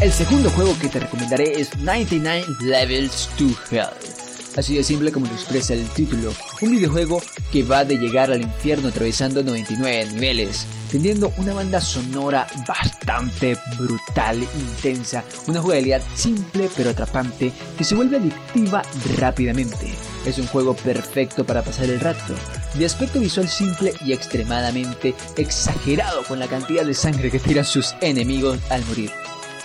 El 0.00 0.12
segundo 0.12 0.50
juego 0.50 0.78
que 0.78 0.88
te 0.88 0.98
recomendaré 0.98 1.60
es 1.60 1.76
99 1.76 2.46
Levels 2.60 3.28
to 3.36 3.44
Hell. 3.70 4.09
Así 4.56 4.76
de 4.76 4.82
simple 4.82 5.12
como 5.12 5.26
lo 5.26 5.32
expresa 5.32 5.74
el 5.74 5.88
título, 5.90 6.32
un 6.60 6.72
videojuego 6.72 7.22
que 7.52 7.62
va 7.62 7.84
de 7.84 7.96
llegar 7.96 8.32
al 8.32 8.42
infierno 8.42 8.88
atravesando 8.88 9.42
99 9.42 10.06
niveles, 10.12 10.66
teniendo 10.90 11.32
una 11.36 11.54
banda 11.54 11.80
sonora 11.80 12.46
bastante 12.66 13.56
brutal, 13.78 14.42
intensa, 14.42 15.24
una 15.46 15.60
jugabilidad 15.60 16.02
simple 16.14 16.68
pero 16.76 16.90
atrapante 16.90 17.52
que 17.78 17.84
se 17.84 17.94
vuelve 17.94 18.16
adictiva 18.16 18.82
rápidamente. 19.18 19.94
Es 20.26 20.38
un 20.38 20.46
juego 20.48 20.74
perfecto 20.74 21.44
para 21.46 21.62
pasar 21.62 21.88
el 21.88 22.00
rato, 22.00 22.34
de 22.74 22.86
aspecto 22.86 23.20
visual 23.20 23.48
simple 23.48 23.94
y 24.04 24.12
extremadamente 24.12 25.14
exagerado 25.36 26.24
con 26.24 26.40
la 26.40 26.48
cantidad 26.48 26.84
de 26.84 26.94
sangre 26.94 27.30
que 27.30 27.38
tiran 27.38 27.64
sus 27.64 27.94
enemigos 28.00 28.58
al 28.68 28.84
morir. 28.86 29.12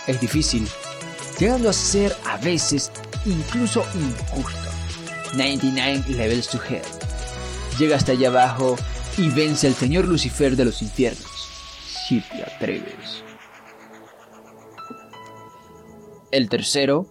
Es 0.05 0.21
difícil, 0.21 0.67
llegando 1.39 1.69
a 1.69 1.73
ser 1.73 2.15
a 2.25 2.37
veces 2.37 2.91
incluso 3.25 3.83
injusto. 3.95 4.64
99 5.35 6.03
Levels 6.09 6.47
to 6.49 6.59
Hell. 6.69 6.81
Llega 7.77 7.95
hasta 7.95 8.13
allá 8.13 8.29
abajo 8.29 8.75
y 9.17 9.29
vence 9.29 9.67
al 9.67 9.73
señor 9.73 10.07
Lucifer 10.07 10.55
de 10.55 10.65
los 10.65 10.81
infiernos. 10.81 11.25
Si 12.07 12.21
te 12.21 12.43
atreves. 12.43 13.23
El 16.31 16.49
tercero 16.49 17.07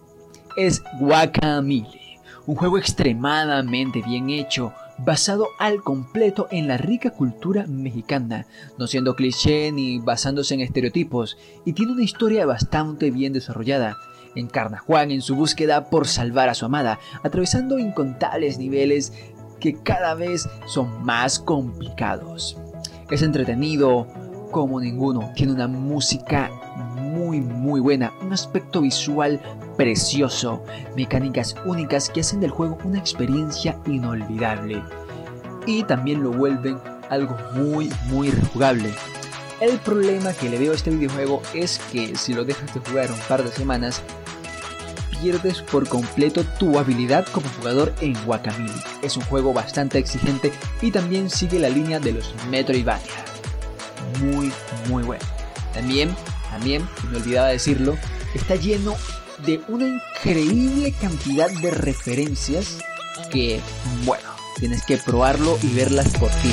es 0.55 0.83
Guacamole, 0.99 2.19
un 2.45 2.55
juego 2.55 2.77
extremadamente 2.77 4.01
bien 4.05 4.29
hecho, 4.29 4.73
basado 4.97 5.47
al 5.59 5.81
completo 5.81 6.47
en 6.51 6.67
la 6.67 6.77
rica 6.77 7.09
cultura 7.09 7.65
mexicana, 7.67 8.45
no 8.77 8.87
siendo 8.87 9.15
cliché 9.15 9.71
ni 9.71 9.99
basándose 9.99 10.53
en 10.53 10.61
estereotipos, 10.61 11.37
y 11.65 11.73
tiene 11.73 11.93
una 11.93 12.03
historia 12.03 12.45
bastante 12.45 13.11
bien 13.11 13.33
desarrollada. 13.33 13.97
Encarna 14.35 14.79
Juan 14.79 15.11
en 15.11 15.21
su 15.21 15.35
búsqueda 15.35 15.89
por 15.89 16.07
salvar 16.07 16.49
a 16.49 16.53
su 16.53 16.65
amada, 16.65 16.99
atravesando 17.23 17.79
incontables 17.79 18.57
niveles 18.57 19.13
que 19.59 19.75
cada 19.75 20.13
vez 20.13 20.47
son 20.67 21.03
más 21.03 21.39
complicados. 21.39 22.57
Es 23.09 23.21
entretenido 23.21 24.07
como 24.51 24.79
ninguno, 24.79 25.31
tiene 25.35 25.53
una 25.53 25.67
música 25.67 26.49
muy 26.97 27.41
muy 27.41 27.79
buena, 27.79 28.13
un 28.21 28.33
aspecto 28.33 28.81
visual 28.81 29.39
precioso, 29.77 30.63
mecánicas 30.95 31.55
únicas 31.65 32.09
que 32.09 32.21
hacen 32.21 32.39
del 32.39 32.51
juego 32.51 32.77
una 32.83 32.99
experiencia 32.99 33.77
inolvidable 33.85 34.81
y 35.65 35.83
también 35.83 36.23
lo 36.23 36.31
vuelven 36.31 36.77
algo 37.09 37.35
muy 37.53 37.91
muy 38.09 38.29
rejugable. 38.29 38.93
El 39.61 39.77
problema 39.79 40.33
que 40.33 40.49
le 40.49 40.59
veo 40.59 40.73
a 40.73 40.75
este 40.75 40.91
videojuego 40.91 41.41
es 41.53 41.79
que 41.91 42.15
si 42.15 42.33
lo 42.33 42.43
dejas 42.43 42.73
de 42.73 42.81
jugar 42.81 43.11
un 43.11 43.19
par 43.27 43.43
de 43.43 43.51
semanas 43.51 44.01
pierdes 45.25 45.63
por 45.63 45.89
completo 45.89 46.43
tu 46.59 46.77
habilidad 46.77 47.25
como 47.31 47.49
jugador 47.57 47.91
en 47.99 48.13
Guacamole. 48.25 48.71
Es 49.01 49.17
un 49.17 49.23
juego 49.23 49.53
bastante 49.53 49.97
exigente 49.97 50.51
y 50.83 50.91
también 50.91 51.31
sigue 51.31 51.57
la 51.57 51.67
línea 51.67 51.99
de 51.99 52.11
los 52.11 52.31
Metroidvania. 52.51 53.25
Muy, 54.21 54.51
muy 54.87 55.01
bueno. 55.01 55.25
También, 55.73 56.15
también, 56.51 56.87
me 57.09 57.17
olvidaba 57.17 57.47
decirlo, 57.47 57.97
está 58.35 58.55
lleno 58.55 58.95
de 59.43 59.61
una 59.67 59.87
increíble 59.87 60.93
cantidad 61.01 61.49
de 61.49 61.71
referencias 61.71 62.77
que, 63.31 63.59
bueno, 64.03 64.29
tienes 64.59 64.85
que 64.85 64.97
probarlo 64.97 65.57
y 65.63 65.73
verlas 65.73 66.09
por 66.19 66.29
ti. 66.29 66.51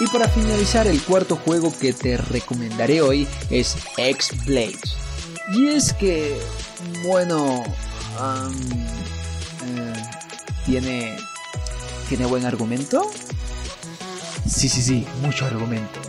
Y 0.00 0.06
para 0.08 0.28
finalizar, 0.28 0.86
el 0.86 1.00
cuarto 1.00 1.34
juego 1.34 1.72
que 1.80 1.94
te 1.94 2.18
recomendaré 2.18 3.00
hoy 3.00 3.26
es 3.48 3.74
X-Blade 3.96 5.02
y 5.50 5.68
es 5.68 5.92
que, 5.92 6.38
bueno, 7.04 7.62
eh, 9.64 9.92
tiene, 10.64 11.16
tiene 12.08 12.26
buen 12.26 12.44
argumento. 12.46 13.10
Sí, 14.46 14.68
sí, 14.68 14.82
sí, 14.82 15.06
mucho 15.20 15.46
argumento. 15.46 16.00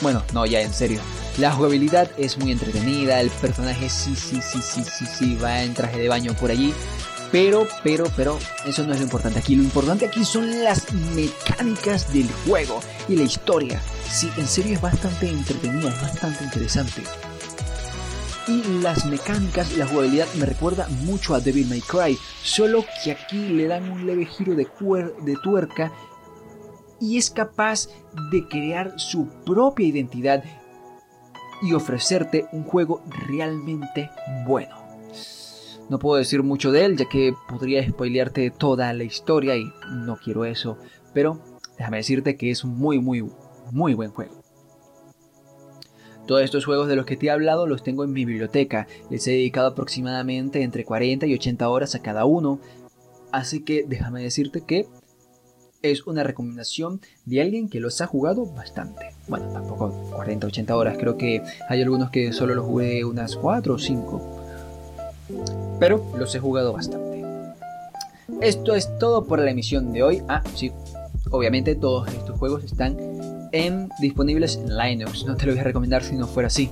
Bueno, 0.00 0.22
no, 0.32 0.46
ya 0.46 0.60
en 0.60 0.72
serio. 0.72 1.00
La 1.38 1.52
jugabilidad 1.52 2.10
es 2.16 2.38
muy 2.38 2.50
entretenida, 2.50 3.20
el 3.20 3.30
personaje 3.30 3.88
sí, 3.88 4.16
sí, 4.16 4.40
sí, 4.42 4.60
sí, 4.60 4.82
sí, 4.84 5.06
sí, 5.06 5.34
va 5.36 5.62
en 5.62 5.74
traje 5.74 5.98
de 5.98 6.08
baño 6.08 6.34
por 6.34 6.50
allí. 6.50 6.74
Pero, 7.30 7.68
pero, 7.84 8.06
pero, 8.16 8.38
eso 8.66 8.84
no 8.84 8.92
es 8.94 9.00
lo 9.00 9.04
importante 9.04 9.38
aquí. 9.38 9.54
Lo 9.54 9.62
importante 9.62 10.06
aquí 10.06 10.24
son 10.24 10.64
las 10.64 10.92
mecánicas 11.14 12.10
del 12.12 12.28
juego 12.46 12.80
y 13.06 13.16
la 13.16 13.24
historia. 13.24 13.80
Sí, 14.10 14.30
en 14.38 14.48
serio 14.48 14.74
es 14.74 14.80
bastante 14.80 15.28
entretenida, 15.28 15.90
es 15.90 16.00
bastante 16.00 16.42
interesante 16.44 17.02
y 18.48 18.62
las 18.82 19.04
mecánicas, 19.04 19.76
la 19.76 19.86
jugabilidad 19.86 20.26
me 20.38 20.46
recuerda 20.46 20.88
mucho 21.04 21.34
a 21.34 21.40
Devil 21.40 21.68
May 21.68 21.82
Cry, 21.82 22.16
solo 22.42 22.84
que 23.04 23.12
aquí 23.12 23.48
le 23.48 23.66
dan 23.66 23.90
un 23.90 24.06
leve 24.06 24.24
giro 24.24 24.54
de, 24.54 24.66
de 25.22 25.36
tuerca 25.42 25.92
y 26.98 27.18
es 27.18 27.30
capaz 27.30 27.88
de 28.30 28.48
crear 28.48 28.98
su 28.98 29.28
propia 29.44 29.86
identidad 29.86 30.42
y 31.60 31.74
ofrecerte 31.74 32.46
un 32.52 32.64
juego 32.64 33.02
realmente 33.26 34.10
bueno. 34.46 34.76
No 35.90 35.98
puedo 35.98 36.16
decir 36.16 36.42
mucho 36.42 36.72
de 36.72 36.84
él 36.84 36.96
ya 36.96 37.06
que 37.06 37.34
podría 37.48 37.86
spoilearte 37.86 38.50
toda 38.50 38.92
la 38.94 39.04
historia 39.04 39.56
y 39.56 39.70
no 39.90 40.16
quiero 40.16 40.44
eso, 40.44 40.78
pero 41.12 41.42
déjame 41.76 41.98
decirte 41.98 42.36
que 42.36 42.50
es 42.50 42.64
un 42.64 42.78
muy 42.78 42.98
muy 42.98 43.24
muy 43.72 43.94
buen 43.94 44.10
juego. 44.10 44.42
Todos 46.28 46.42
estos 46.42 46.66
juegos 46.66 46.88
de 46.88 46.96
los 46.96 47.06
que 47.06 47.16
te 47.16 47.26
he 47.26 47.30
hablado 47.30 47.66
los 47.66 47.82
tengo 47.82 48.04
en 48.04 48.12
mi 48.12 48.26
biblioteca. 48.26 48.86
Les 49.08 49.26
he 49.26 49.30
dedicado 49.30 49.68
aproximadamente 49.68 50.62
entre 50.62 50.84
40 50.84 51.24
y 51.24 51.32
80 51.32 51.66
horas 51.70 51.94
a 51.94 52.02
cada 52.02 52.26
uno. 52.26 52.60
Así 53.32 53.64
que 53.64 53.86
déjame 53.88 54.22
decirte 54.22 54.60
que 54.60 54.86
es 55.80 56.06
una 56.06 56.24
recomendación 56.24 57.00
de 57.24 57.40
alguien 57.40 57.70
que 57.70 57.80
los 57.80 58.02
ha 58.02 58.06
jugado 58.06 58.44
bastante. 58.44 59.06
Bueno, 59.26 59.50
tampoco 59.54 59.90
40, 60.16 60.48
80 60.48 60.76
horas. 60.76 60.98
Creo 60.98 61.16
que 61.16 61.40
hay 61.66 61.80
algunos 61.80 62.10
que 62.10 62.34
solo 62.34 62.54
los 62.54 62.66
jugué 62.66 63.06
unas 63.06 63.34
4 63.34 63.72
o 63.72 63.78
5. 63.78 64.42
Pero 65.80 66.12
los 66.18 66.34
he 66.34 66.40
jugado 66.40 66.74
bastante. 66.74 67.24
Esto 68.42 68.74
es 68.74 68.98
todo 68.98 69.24
por 69.24 69.38
la 69.38 69.50
emisión 69.50 69.94
de 69.94 70.02
hoy. 70.02 70.22
Ah, 70.28 70.42
sí. 70.54 70.72
Obviamente 71.30 71.74
todos 71.74 72.06
estos 72.08 72.38
juegos 72.38 72.64
están 72.64 72.98
en, 73.52 73.88
disponibles 74.00 74.56
en 74.56 74.76
Linux. 74.76 75.24
No 75.26 75.36
te 75.36 75.46
lo 75.46 75.52
voy 75.52 75.60
a 75.60 75.64
recomendar 75.64 76.02
si 76.02 76.16
no 76.16 76.26
fuera 76.26 76.48
así. 76.48 76.70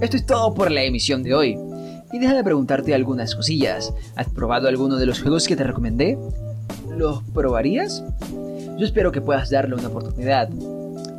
Esto 0.00 0.16
es 0.16 0.26
todo 0.26 0.54
por 0.54 0.70
la 0.70 0.82
emisión 0.82 1.22
de 1.22 1.34
hoy. 1.34 1.58
Y 2.12 2.18
déjame 2.18 2.42
preguntarte 2.42 2.94
algunas 2.94 3.34
cosillas. 3.34 3.92
¿Has 4.16 4.28
probado 4.28 4.68
alguno 4.68 4.96
de 4.96 5.06
los 5.06 5.20
juegos 5.20 5.46
que 5.46 5.56
te 5.56 5.64
recomendé? 5.64 6.18
¿Los 6.96 7.22
probarías? 7.34 8.02
Yo 8.78 8.84
espero 8.84 9.12
que 9.12 9.20
puedas 9.20 9.50
darle 9.50 9.74
una 9.74 9.88
oportunidad. 9.88 10.48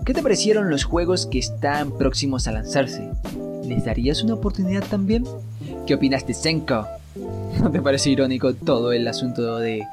¿Qué 0.06 0.14
te 0.14 0.24
parecieron 0.24 0.70
los 0.70 0.84
juegos 0.84 1.28
que 1.28 1.40
están 1.40 1.98
próximos 1.98 2.48
a 2.48 2.52
lanzarse? 2.52 3.10
¿Les 3.64 3.86
darías 3.86 4.24
una 4.24 4.34
oportunidad 4.34 4.84
también? 4.84 5.26
¿Qué 5.86 5.94
opinas 5.94 6.26
de 6.26 6.34
Senko? 6.34 6.88
¿No 7.62 7.72
te 7.72 7.82
parece 7.82 8.10
irónico 8.10 8.54
todo 8.54 8.92
el 8.92 9.08
asunto 9.08 9.60
de 9.60 9.86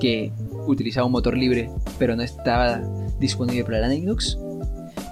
que 0.00 0.32
utilizaba 0.66 1.06
un 1.06 1.12
motor 1.12 1.36
libre, 1.36 1.70
pero 1.98 2.16
no 2.16 2.22
estaba 2.22 2.80
disponible 3.18 3.64
para 3.64 3.80
la 3.80 3.88
Linux? 3.88 4.38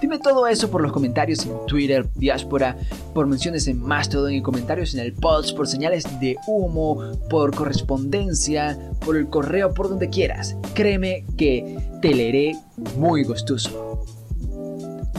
Dime 0.01 0.17
todo 0.17 0.47
eso 0.47 0.71
por 0.71 0.81
los 0.81 0.91
comentarios 0.91 1.45
en 1.45 1.53
Twitter, 1.67 2.09
Diáspora, 2.15 2.75
por 3.13 3.27
menciones 3.27 3.67
en 3.67 3.79
Mastodon 3.79 4.33
y 4.33 4.41
comentarios 4.41 4.95
en 4.95 4.99
el 4.99 5.13
post, 5.13 5.55
por 5.55 5.67
señales 5.67 6.19
de 6.19 6.37
humo, 6.47 6.99
por 7.29 7.53
correspondencia, 7.53 8.79
por 9.05 9.15
el 9.15 9.27
correo, 9.29 9.75
por 9.75 9.89
donde 9.89 10.09
quieras. 10.09 10.57
Créeme 10.73 11.23
que 11.37 11.77
te 12.01 12.15
leeré 12.15 12.57
muy 12.97 13.23
gustoso. 13.23 14.03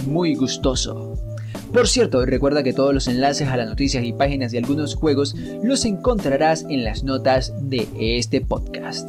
Muy 0.09 0.35
gustoso. 0.35 1.17
Por 1.73 1.87
cierto, 1.87 2.27
recuerda 2.27 2.65
que 2.65 2.73
todos 2.73 2.93
los 2.93 3.07
enlaces 3.07 3.49
a 3.49 3.57
las 3.57 3.69
noticias 3.69 4.05
y 4.05 4.13
páginas 4.13 4.51
de 4.51 4.59
algunos 4.59 4.97
juegos 4.97 5.37
los 5.63 5.85
encontrarás 5.85 6.67
en 6.69 6.83
las 6.83 7.05
notas 7.05 7.55
de 7.63 7.89
este 7.97 8.41
podcast. 8.41 9.09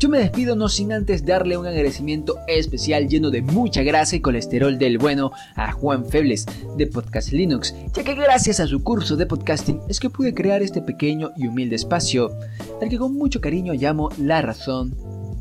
Yo 0.00 0.08
me 0.08 0.18
despido 0.18 0.56
no 0.56 0.70
sin 0.70 0.94
antes 0.94 1.26
darle 1.26 1.58
un 1.58 1.66
agradecimiento 1.66 2.38
especial 2.48 3.06
lleno 3.06 3.30
de 3.30 3.42
mucha 3.42 3.82
grasa 3.82 4.16
y 4.16 4.20
colesterol 4.20 4.78
del 4.78 4.96
bueno 4.96 5.30
a 5.56 5.72
Juan 5.72 6.06
Febles 6.06 6.46
de 6.78 6.86
Podcast 6.86 7.32
Linux, 7.32 7.74
ya 7.92 8.02
que 8.02 8.14
gracias 8.14 8.60
a 8.60 8.66
su 8.66 8.82
curso 8.82 9.18
de 9.18 9.26
podcasting 9.26 9.78
es 9.90 10.00
que 10.00 10.08
pude 10.08 10.32
crear 10.32 10.62
este 10.62 10.80
pequeño 10.80 11.32
y 11.36 11.48
humilde 11.48 11.76
espacio, 11.76 12.30
al 12.80 12.88
que 12.88 12.96
con 12.96 13.14
mucho 13.14 13.42
cariño 13.42 13.74
llamo 13.74 14.08
La 14.16 14.40
Razón 14.40 14.96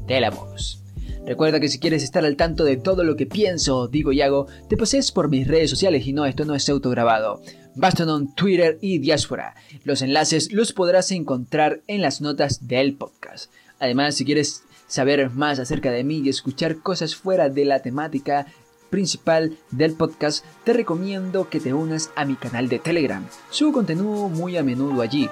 de 0.07 0.19
la 0.19 0.29
Voz. 0.29 0.83
Recuerda 1.25 1.61
que 1.61 1.69
si 1.69 1.79
quieres 1.79 2.03
estar 2.03 2.25
al 2.25 2.35
tanto 2.35 2.65
de 2.65 2.75
todo 2.75 3.05
lo 3.05 3.15
que 3.15 3.27
pienso, 3.27 3.87
digo 3.87 4.11
y 4.11 4.21
hago, 4.21 4.47
te 4.67 4.75
pases 4.75 5.13
por 5.13 5.29
mis 5.29 5.47
redes 5.47 5.69
sociales 5.69 6.05
y 6.05 6.11
no, 6.11 6.25
esto 6.25 6.43
no 6.43 6.53
es 6.53 6.67
autograbado. 6.67 7.41
Bastonon, 7.75 8.35
Twitter 8.35 8.77
y 8.81 8.97
Diaspora. 8.97 9.55
Los 9.85 10.01
enlaces 10.01 10.51
los 10.51 10.73
podrás 10.73 11.11
encontrar 11.11 11.79
en 11.87 12.01
las 12.01 12.19
notas 12.19 12.67
del 12.67 12.95
podcast. 12.95 13.49
Además, 13.79 14.15
si 14.15 14.25
quieres 14.25 14.63
saber 14.87 15.29
más 15.29 15.59
acerca 15.59 15.91
de 15.91 16.03
mí 16.03 16.17
y 16.19 16.29
escuchar 16.29 16.77
cosas 16.77 17.15
fuera 17.15 17.49
de 17.49 17.65
la 17.65 17.81
temática 17.81 18.47
principal 18.89 19.57
del 19.71 19.93
podcast, 19.93 20.43
te 20.63 20.73
recomiendo 20.73 21.49
que 21.49 21.59
te 21.59 21.73
unas 21.73 22.11
a 22.15 22.25
mi 22.25 22.35
canal 22.35 22.69
de 22.69 22.79
Telegram. 22.79 23.25
Subo 23.51 23.73
contenido 23.73 24.29
muy 24.29 24.57
a 24.57 24.63
menudo 24.63 25.01
allí. 25.01 25.29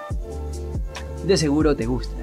De 1.26 1.38
seguro 1.38 1.76
te 1.76 1.86
gusta. 1.86 2.16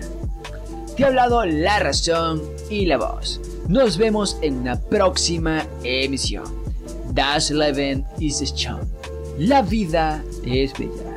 Te 0.96 1.04
ha 1.04 1.08
hablado 1.08 1.44
la 1.44 1.80
razón 1.80 2.40
y 2.70 2.86
la 2.86 2.98
voz. 2.98 3.40
Nos 3.68 3.98
vemos 3.98 4.38
en 4.42 4.58
una 4.58 4.80
próxima 4.80 5.66
emisión. 5.82 6.44
Das 7.12 7.50
Leben 7.50 8.04
ist 8.20 8.56
schon. 8.56 8.80
La 9.38 9.62
vida 9.62 10.22
es 10.44 10.72
bella. 10.78 11.16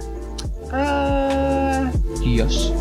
Adiós. 2.20 2.74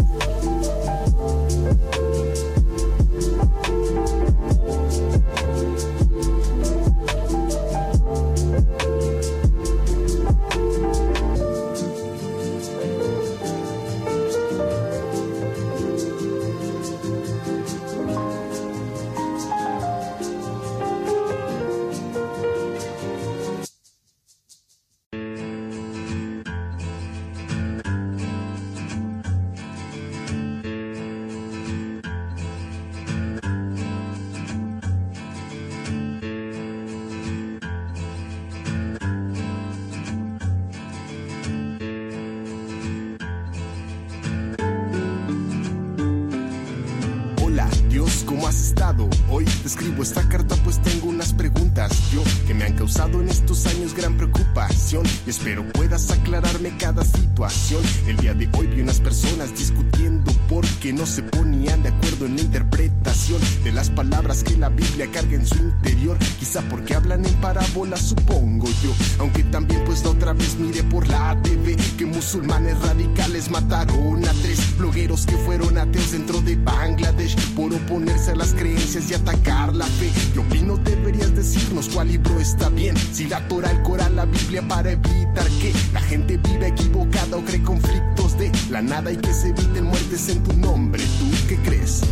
Hoy 49.29 49.45
te 49.45 49.69
escribo 49.69 50.03
esta 50.03 50.29
carta 50.29 50.55
pues 50.63 50.81
tengo 50.83 51.09
unas 51.09 51.33
preguntas 51.33 51.91
que 52.47 52.55
me 52.55 52.65
han 52.65 52.75
causado 52.75 53.21
en 53.21 53.29
estos 53.29 53.67
años 53.67 53.95
gran 53.95 54.17
preocupación 54.17 55.05
y 55.27 55.31
espero 55.31 55.67
puedas 55.73 56.11
aclararme 56.11 56.77
cada 56.79 57.03
situación. 57.05 57.83
El 58.07 58.17
día 58.19 58.35
de 58.35 58.49
hoy 58.57 58.67
vi 58.69 58.83
unas 58.83 59.01
personas 59.01 59.57
discutiendo 59.59 60.31
porque 60.49 60.93
no 60.93 61.07
se 61.07 61.23
ponían 61.23 61.83
de 61.83 61.89
acuerdo 61.89 62.27
en 62.27 62.37
la 62.37 62.43
interpretación 62.43 63.41
de 63.65 63.73
las 63.73 63.91
palabras 63.91 64.45
que 64.45 64.57
la 64.57 64.69
Biblia 64.69 65.11
carga 65.11 65.35
en 65.35 65.47
su 65.47 65.57
interior. 65.57 66.19
Quizá 66.39 66.61
porque 66.69 66.95
hablan 66.95 67.25
en 67.25 67.35
parábola, 67.35 67.97
supongo 67.97 68.69
yo. 68.83 68.93
Aunque 69.19 69.43
también 69.45 69.83
pues 69.85 70.05
la 70.05 70.11
otra 70.11 70.33
vez 70.33 70.57
miré 70.57 70.85
por 70.85 71.09
la 71.09 71.41
TV 71.43 71.77
que 71.99 72.07
musulmanes 72.07 72.79
radicales 72.83 73.51
mataron 73.51 74.25
a 74.27 74.33
tres 74.43 74.77
blogueros 74.79 75.27
que 75.27 75.37
fueron 75.39 75.79
ateos 75.79 76.13
dentro 76.13 76.41
de 76.43 76.57
Bangladesh 76.57 77.37
por 77.55 77.75
oponerse 77.75 78.31
a 78.31 78.37
las 78.37 78.53
creencias 78.53 78.66
y 78.75 79.15
atacar 79.15 79.75
la 79.77 79.87
fe. 79.87 80.11
Yo 80.35 80.43
opino 80.43 80.77
deberías 80.79 81.35
decirnos 81.35 81.89
cuál 81.89 82.09
libro 82.09 82.41
está 82.41 82.69
bien. 82.69 82.97
Si 82.97 83.29
la 83.29 83.47
Torah, 83.47 83.71
el 83.71 83.83
Corán, 83.83 84.17
la 84.17 84.25
Biblia 84.25 84.67
para 84.67 84.91
evitar 84.91 85.47
que 85.61 85.73
la 85.93 86.01
gente 86.01 86.37
viva 86.39 86.67
equivocada 86.67 87.37
o 87.37 87.45
cree 87.45 87.63
conflictos 87.63 88.37
de 88.39 88.51
la 88.71 88.83
nada 88.83 89.13
y 89.13 89.17
que 89.17 89.33
se 89.33 89.51
eviten 89.51 89.85
muertes 89.85 90.29
en 90.29 90.43
tu 90.43 90.53
nombre. 90.55 91.03
¿Tú 91.19 91.31
qué 91.49 91.57
crees? 91.59 92.03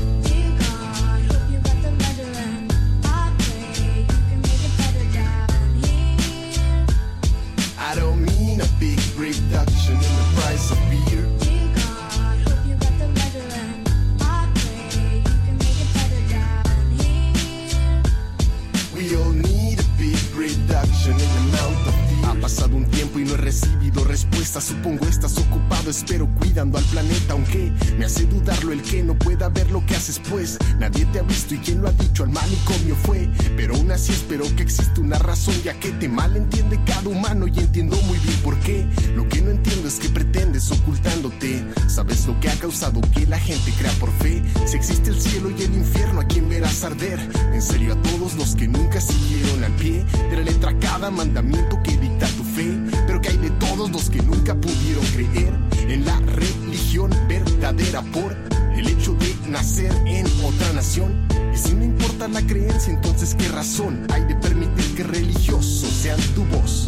I 7.76 7.96
don't 7.96 8.20
mean 8.20 8.60
a 8.60 8.66
big 8.78 8.98
reduction 9.16 9.94
in 9.94 10.00
the 10.00 10.40
price 10.40 10.70
of 10.70 10.78
beer. 10.90 11.13
Recibido 23.54 24.04
respuesta. 24.04 24.60
Supongo 24.60 25.06
estás 25.06 25.38
ocupado, 25.38 25.90
espero 25.90 26.28
cuidando 26.38 26.78
al 26.78 26.84
planeta. 26.84 27.34
Aunque 27.34 27.72
me 27.98 28.04
hace 28.04 28.24
dudarlo 28.26 28.72
el 28.72 28.82
que 28.82 29.02
no 29.02 29.16
pueda 29.16 29.48
ver 29.48 29.70
lo 29.70 29.84
que 29.86 29.94
haces, 29.94 30.20
pues 30.28 30.58
nadie 30.78 31.04
te 31.06 31.20
ha 31.20 31.22
visto 31.22 31.54
y 31.54 31.58
quien 31.58 31.80
lo 31.80 31.88
ha 31.88 31.92
dicho 31.92 32.24
al 32.24 32.30
manicomio 32.30 32.96
fue. 32.96 33.28
Pero 33.56 33.76
aún 33.76 33.92
así 33.92 34.12
espero 34.12 34.44
que 34.56 34.62
existe 34.62 35.00
una 35.00 35.18
razón, 35.18 35.54
ya 35.62 35.78
que 35.78 35.90
te 35.92 36.08
malentiende 36.08 36.80
cada 36.84 37.08
humano 37.08 37.46
y 37.46 37.58
entiendo 37.58 37.96
muy 38.02 38.18
bien 38.18 38.38
por 38.42 38.58
qué. 38.60 38.86
Lo 39.14 39.28
que 39.28 39.40
no 39.40 39.50
entiendo 39.50 39.86
es 39.86 40.00
que 40.00 40.08
pretendes 40.08 40.70
ocultándote. 40.72 41.64
¿Sabes 41.86 42.26
lo 42.26 42.38
que 42.40 42.50
ha 42.50 42.56
causado 42.56 43.00
que 43.12 43.26
la 43.26 43.38
gente 43.38 43.72
crea 43.78 43.92
por 44.00 44.10
fe? 44.12 44.42
Si 44.66 44.76
existe 44.76 45.10
el 45.10 45.20
cielo 45.20 45.50
y 45.50 45.62
el 45.62 45.74
infierno, 45.74 46.20
¿a 46.20 46.24
quién 46.24 46.48
verás 46.48 46.82
arder? 46.82 47.20
En 47.52 47.62
serio, 47.62 47.94
a 47.94 48.02
todos 48.02 48.34
los 48.34 48.56
que 48.56 48.66
nunca 48.66 49.00
siguieron 49.00 49.62
al 49.62 49.72
pie 49.76 50.04
de 50.30 50.36
la 50.36 50.42
letra 50.42 50.76
cada 50.80 51.10
mandamiento 51.10 51.80
que 51.82 51.96
dicta 51.96 52.26
tu 52.28 52.43
Pero 52.54 53.20
que 53.20 53.30
hay 53.30 53.36
de 53.38 53.50
todos 53.50 53.90
los 53.90 54.08
que 54.08 54.22
nunca 54.22 54.54
pudieron 54.54 55.04
creer 55.06 55.52
en 55.88 56.04
la 56.04 56.20
religión 56.20 57.10
verdadera 57.28 58.00
por 58.12 58.36
el 58.76 58.86
hecho 58.86 59.14
de 59.14 59.34
nacer 59.48 59.92
en 60.06 60.24
otra 60.44 60.72
nación. 60.72 61.26
Y 61.52 61.58
si 61.58 61.74
no 61.74 61.84
importa 61.84 62.28
la 62.28 62.42
creencia, 62.42 62.92
entonces 62.92 63.34
qué 63.34 63.48
razón 63.48 64.06
hay 64.12 64.22
de 64.24 64.36
permitir 64.36 64.94
que 64.94 65.02
religiosos 65.02 65.88
sean 65.90 66.20
tu 66.36 66.44
voz. 66.44 66.83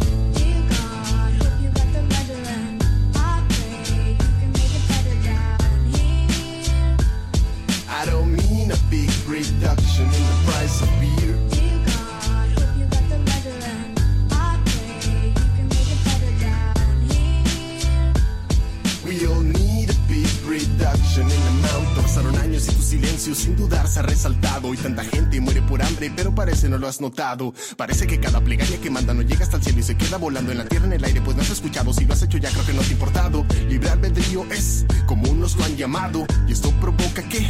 Notado. 27.01 27.53
Parece 27.75 28.07
que 28.07 28.19
cada 28.19 28.41
plegaria 28.41 28.79
que 28.79 28.89
manda 28.89 29.13
no 29.13 29.21
llega 29.21 29.43
hasta 29.43 29.57
el 29.57 29.63
cielo 29.63 29.79
y 29.79 29.83
se 29.83 29.97
queda 29.97 30.17
volando 30.17 30.51
en 30.51 30.57
la 30.59 30.65
tierra 30.65 30.85
en 30.85 30.93
el 30.93 31.03
aire 31.03 31.21
Pues 31.21 31.35
no 31.35 31.43
has 31.43 31.49
escuchado, 31.49 31.93
si 31.93 32.05
lo 32.05 32.13
has 32.13 32.21
hecho 32.21 32.37
ya 32.37 32.49
creo 32.49 32.65
que 32.65 32.73
no 32.73 32.81
te 32.81 32.87
ha 32.87 32.91
importado. 32.91 33.45
Libre 33.67 33.89
albedrío 33.89 34.45
es 34.51 34.85
como 35.05 35.29
unos 35.29 35.55
lo 35.57 35.65
han 35.65 35.75
llamado. 35.75 36.25
Y 36.47 36.53
esto 36.53 36.71
provoca 36.79 37.21
que 37.23 37.45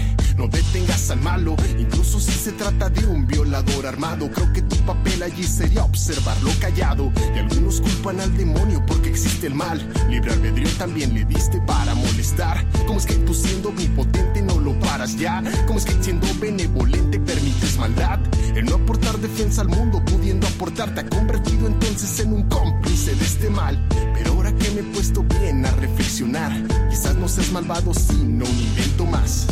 al 1.09 1.21
malo. 1.21 1.55
Incluso 1.77 2.19
si 2.19 2.31
se 2.31 2.51
trata 2.51 2.89
de 2.89 3.05
un 3.05 3.27
violador 3.27 3.85
armado 3.85 4.29
Creo 4.31 4.51
que 4.51 4.61
tu 4.61 4.75
papel 4.85 5.23
allí 5.23 5.43
sería 5.43 5.83
observarlo 5.83 6.51
callado. 6.59 7.11
Y 7.35 7.39
algunos 7.39 7.81
culpan 7.81 8.19
al 8.19 8.35
demonio 8.35 8.83
porque 8.85 9.09
existe 9.09 9.47
el 9.47 9.55
mal. 9.55 9.79
Libre 10.09 10.33
albedrío 10.33 10.69
también 10.77 11.13
le 11.13 11.23
diste 11.25 11.61
para 11.61 11.95
molestar. 11.95 12.65
¿Cómo 12.85 12.99
es 12.99 13.05
que 13.05 13.15
tú 13.15 13.33
siendo 13.33 13.69
omnipotente 13.69 14.41
no 14.41 14.59
lo 14.59 14.77
paras 14.79 15.15
ya? 15.17 15.41
¿Cómo 15.65 15.79
es 15.79 15.85
que 15.85 16.01
siendo 16.03 16.27
benevolente 16.39 17.19
permites 17.19 17.77
maldad? 17.77 18.19
El 18.55 18.65
no 18.65 18.75
aportar 18.75 19.17
defensa 19.19 19.61
al 19.61 19.69
mundo 19.69 20.03
pudiendo 20.03 20.47
aportar 20.47 20.93
te 20.93 21.01
ha 21.01 21.09
convertido 21.09 21.67
entonces 21.67 22.19
en 22.19 22.33
un 22.33 22.43
cómplice 22.49 23.15
de 23.15 23.25
este 23.25 23.49
mal. 23.49 23.87
Pero 24.13 24.33
ahora 24.33 24.51
que 24.55 24.71
me 24.71 24.81
he 24.81 24.83
puesto 24.83 25.23
bien 25.23 25.65
a 25.65 25.71
reflexionar 25.71 26.51
Quizás 26.89 27.15
no 27.15 27.27
seas 27.27 27.51
malvado 27.51 27.93
sino 27.93 28.45
un 28.45 28.59
invento 28.59 29.05
más 29.05 29.47